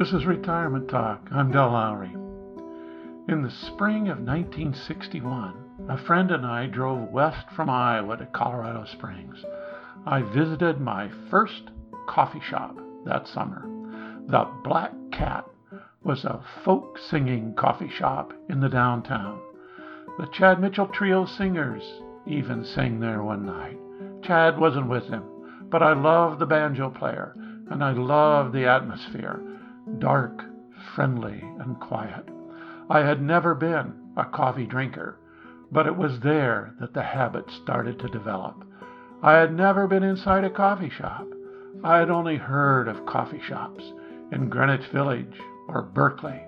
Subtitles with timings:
[0.00, 1.28] This is Retirement Talk.
[1.30, 2.14] I'm Del Lowry.
[3.28, 5.52] In the spring of 1961,
[5.90, 9.44] a friend and I drove west from Iowa to Colorado Springs.
[10.06, 11.64] I visited my first
[12.08, 13.62] coffee shop that summer.
[14.26, 15.44] The Black Cat
[16.02, 19.38] was a folk singing coffee shop in the downtown.
[20.18, 21.82] The Chad Mitchell Trio singers
[22.26, 23.76] even sang there one night.
[24.22, 25.24] Chad wasn't with them,
[25.68, 27.36] but I loved the banjo player
[27.70, 29.42] and I loved the atmosphere
[30.00, 30.42] dark,
[30.94, 32.24] friendly, and quiet.
[32.88, 35.18] I had never been a coffee drinker,
[35.70, 38.64] but it was there that the habit started to develop.
[39.22, 41.26] I had never been inside a coffee shop.
[41.84, 43.84] I had only heard of coffee shops
[44.32, 46.42] in Greenwich Village or Berkeley.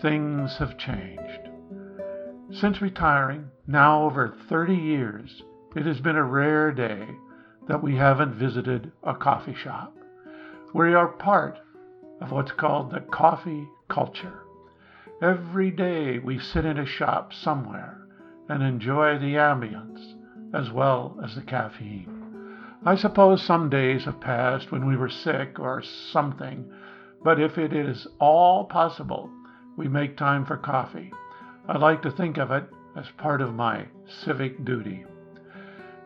[0.00, 1.48] Things have changed.
[2.52, 5.42] Since retiring, now over 30 years,
[5.74, 7.06] it has been a rare day
[7.68, 9.96] that we haven't visited a coffee shop.
[10.74, 11.58] We are part
[12.22, 14.44] of what's called the coffee culture.
[15.20, 17.98] Every day we sit in a shop somewhere
[18.48, 20.14] and enjoy the ambience
[20.54, 22.22] as well as the caffeine.
[22.84, 26.70] I suppose some days have passed when we were sick or something,
[27.24, 29.30] but if it is all possible,
[29.76, 31.12] we make time for coffee.
[31.68, 32.64] I like to think of it
[32.96, 33.86] as part of my
[34.24, 35.04] civic duty.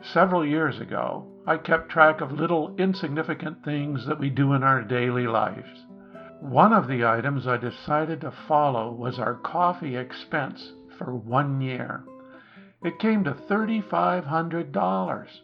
[0.03, 4.83] Several years ago, I kept track of little insignificant things that we do in our
[4.83, 5.86] daily lives.
[6.48, 12.05] One of the items I decided to follow was our coffee expense for one year.
[12.84, 15.41] It came to $3,500.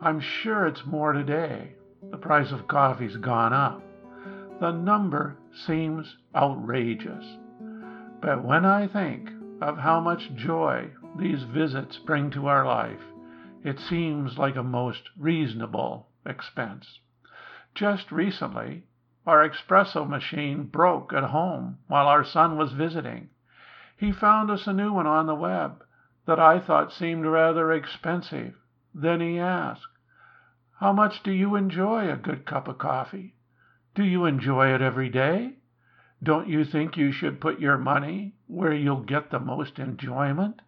[0.00, 1.76] I'm sure it's more today.
[2.10, 3.80] The price of coffee's gone up.
[4.58, 7.36] The number seems outrageous.
[8.20, 9.30] But when I think
[9.62, 13.04] of how much joy these visits bring to our life,
[13.62, 16.98] it seems like a most reasonable expense.
[17.76, 18.82] Just recently
[19.26, 23.28] our espresso machine broke at home while our son was visiting.
[23.96, 25.82] He found us a new one on the web
[26.26, 28.54] that I thought seemed rather expensive.
[28.94, 29.88] Then he asked,
[30.78, 33.34] How much do you enjoy a good cup of coffee?
[33.94, 35.54] Do you enjoy it every day?
[36.22, 40.62] Don't you think you should put your money where you'll get the most enjoyment?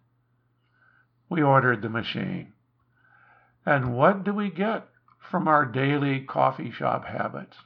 [1.29, 2.53] We ordered the machine.
[3.65, 4.87] And what do we get
[5.19, 7.57] from our daily coffee shop habits?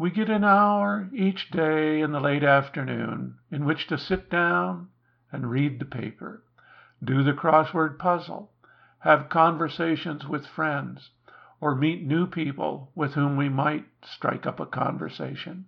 [0.00, 4.88] We get an hour each day in the late afternoon in which to sit down
[5.30, 6.42] and read the paper,
[7.04, 8.50] do the crossword puzzle,
[9.00, 11.10] have conversations with friends,
[11.60, 15.66] or meet new people with whom we might strike up a conversation.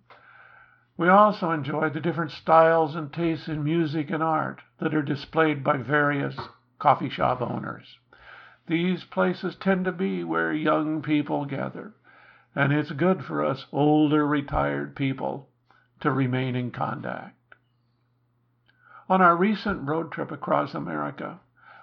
[0.97, 5.63] We also enjoy the different styles and tastes in music and art that are displayed
[5.63, 7.99] by various coffee shop owners.
[8.65, 11.93] These places tend to be where young people gather
[12.55, 15.49] and it's good for us older retired people
[15.99, 17.35] to remain in contact.
[19.09, 21.39] On our recent road trip across America,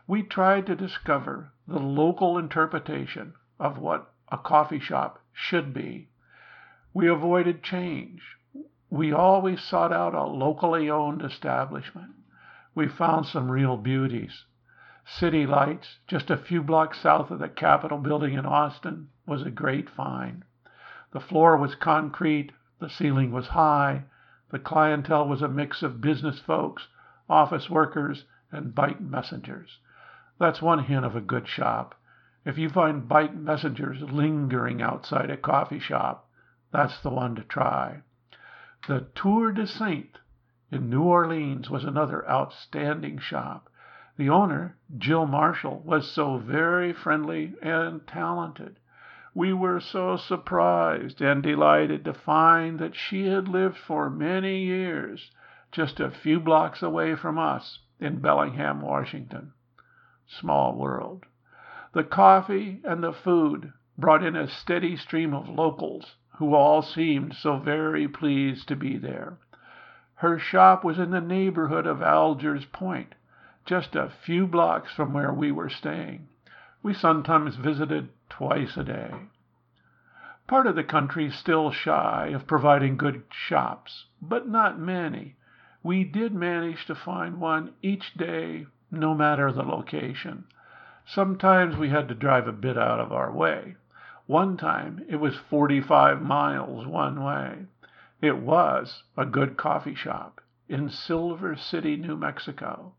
[0.06, 6.08] we tried to discover the local interpretation of what a coffee shop should be.
[6.94, 8.22] We avoided change.
[8.88, 12.12] We always sought out a locally owned establishment.
[12.74, 14.44] We found some real beauties.
[15.04, 19.50] City Lights, just a few blocks south of the Capitol building in Austin, was a
[19.50, 20.44] great find.
[21.12, 24.04] The floor was concrete, the ceiling was high,
[24.50, 26.88] the clientele was a mix of business folks,
[27.28, 29.78] office workers, and bike messengers.
[30.38, 31.94] That's one hint of a good shop.
[32.44, 36.28] If you find bike messengers lingering outside a coffee shop,
[36.72, 38.02] that's the one to try.
[38.88, 40.18] The Tout de Suite
[40.70, 43.68] in New Orleans was another outstanding shop.
[44.16, 48.79] The owner, Jill Marshall, was so very friendly and talented.
[49.32, 55.30] We were so surprised and delighted to find that she had lived for many years
[55.70, 59.52] just a few blocks away from us in Bellingham, Washington.
[60.26, 61.26] Small world.
[61.92, 67.34] The coffee and the food brought in a steady stream of locals who all seemed
[67.34, 69.38] so very pleased to be there.
[70.16, 73.14] Her shop was in the neighborhood of Algiers Point,
[73.64, 76.26] just a few blocks from where we were staying.
[76.82, 79.10] We sometimes visited twice a day.
[80.46, 85.36] Part of the country still shy of providing good shops, but not many.
[85.82, 90.44] We did manage to find one each day, no matter the location.
[91.04, 93.76] Sometimes we had to drive a bit out of our way.
[94.26, 97.66] One time it was 45 miles one way.
[98.20, 102.92] It was a good coffee shop in Silver City, New Mexico.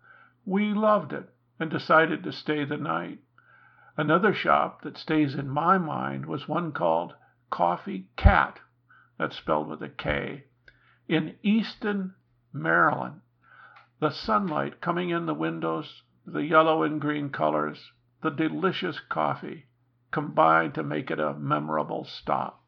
[0.45, 1.29] We loved it
[1.59, 3.19] and decided to stay the night.
[3.97, 7.13] Another shop that stays in my mind was one called
[7.49, 8.61] Coffee Cat.
[9.17, 10.45] That's spelled with a K.
[11.09, 12.15] in Easton,
[12.53, 13.19] Maryland.
[13.99, 17.91] The sunlight coming in the windows, the yellow and green colors,
[18.21, 19.65] the delicious coffee,
[20.11, 22.63] combined to make it a memorable stop.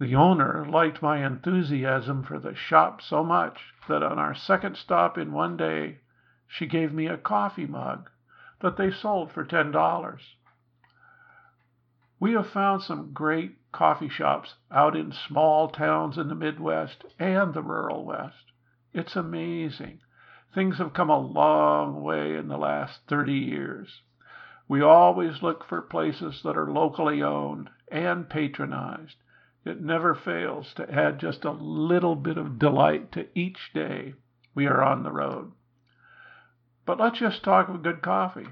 [0.00, 5.16] The owner liked my enthusiasm for the shop so much that on our second stop
[5.16, 6.00] in one day
[6.48, 8.10] she gave me a coffee mug
[8.60, 10.36] that they sold for ten dollars.
[12.18, 17.52] We have found some great coffee shops out in small towns in the Midwest and
[17.52, 18.52] the rural West.
[18.94, 20.00] It's amazing.
[20.54, 24.00] Things have come a long way in the last 30 years.
[24.66, 29.16] We always look for places that are locally owned and patronized.
[29.66, 34.14] It never fails to add just a little bit of delight to each day
[34.54, 35.52] we are on the road.
[36.86, 38.46] But let's just talk of good coffee.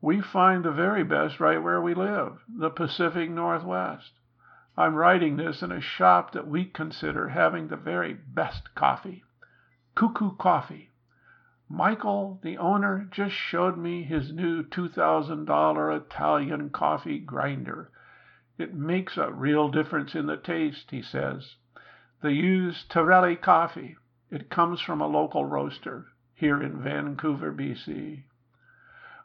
[0.00, 4.12] We find the very best right where we live, the Pacific Northwest.
[4.76, 9.24] I'm writing this in a shop that we consider having the very best coffee.
[9.96, 10.92] Cuckoo Coffee.
[11.68, 17.90] Michael, the owner, just showed me his new $2,000 Italian coffee grinder.
[18.56, 21.56] It makes a real difference in the taste, he says.
[22.22, 23.96] They use Torelli coffee.
[24.30, 26.06] It comes from a local roaster
[26.38, 28.22] here in Vancouver, BC.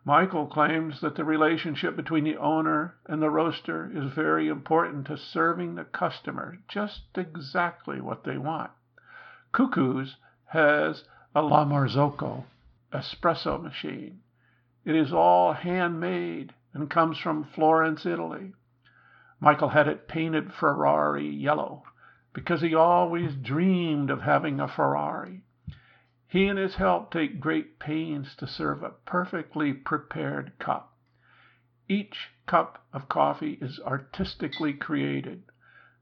[0.03, 5.15] Michael claims that the relationship between the owner and the roaster is very important to
[5.15, 8.71] serving the customer just exactly what they want.
[9.53, 11.03] Cuckoo's has
[11.35, 12.45] a La Marzocco
[12.91, 14.19] espresso machine.
[14.83, 18.53] It is all handmade and comes from Florence, Italy.
[19.39, 21.83] Michael had it painted Ferrari yellow
[22.33, 25.43] because he always dreamed of having a Ferrari.
[26.33, 30.95] He and his help take great pains to serve a perfectly prepared cup.
[31.87, 35.43] Each cup of coffee is artistically created.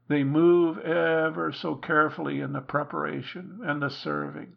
[0.08, 4.56] They move ever so carefully in the preparation and the serving.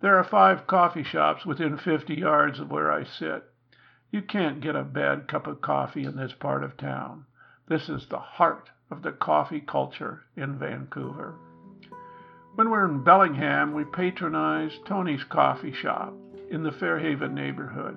[0.00, 3.44] There are five coffee shops within 50 yards of where I sit.
[4.10, 7.24] You can't get a bad cup of coffee in this part of town.
[7.68, 11.36] This is the heart of the coffee culture in Vancouver.
[12.58, 16.12] When we're in Bellingham, we patronize Tony's Coffee Shop
[16.50, 17.96] in the Fairhaven neighborhood.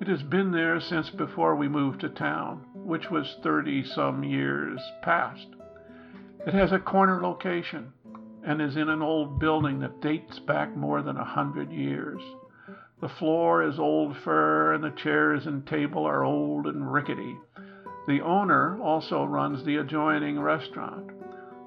[0.00, 4.80] It has been there since before we moved to town, which was 30 some years
[5.02, 5.48] past.
[6.46, 7.92] It has a corner location
[8.42, 12.22] and is in an old building that dates back more than a hundred years.
[13.02, 17.36] The floor is old fir and the chairs and table are old and rickety.
[18.08, 21.10] The owner also runs the adjoining restaurant.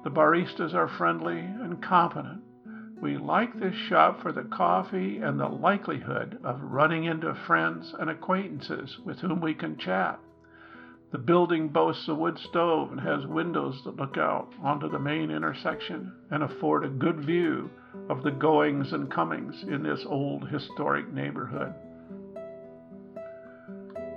[0.08, 2.40] The baristas are friendly and competent.
[2.98, 8.08] We like this shop for the coffee and the likelihood of running into friends and
[8.08, 10.18] acquaintances with whom we can chat.
[11.12, 15.30] The building boasts a wood stove and has windows that look out onto the main
[15.30, 17.68] intersection and afford a good view
[18.08, 21.74] of the goings and comings in this old historic neighborhood.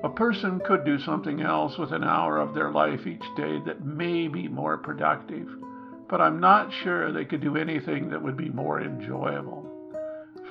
[0.06, 3.86] A person could do something else with an hour of their life each day that
[3.86, 5.50] may be more productive,
[6.12, 9.66] but I'm not sure they could do anything that would be more enjoyable.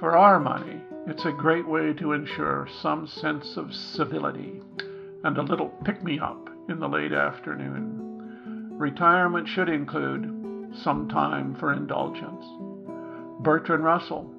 [0.01, 4.63] For our money, it's a great way to ensure some sense of civility
[5.23, 8.79] and a little pick me up in the late afternoon.
[8.79, 12.47] Retirement should include some time for indulgence.
[13.41, 14.33] Bertrand Russell,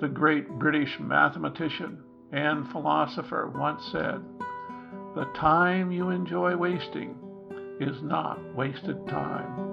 [0.00, 1.98] the great British mathematician
[2.30, 4.22] and philosopher, once said,
[5.16, 7.16] the time you enjoy wasting
[7.80, 9.67] is not wasted time.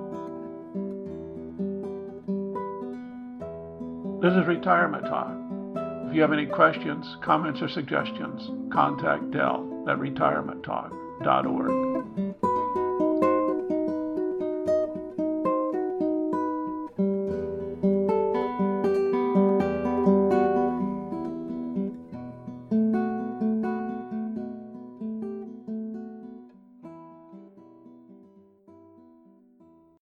[4.25, 5.38] This is Retirement Talk.
[6.08, 12.25] If you have any questions, comments, or suggestions, contact Del at retirementtalk.org.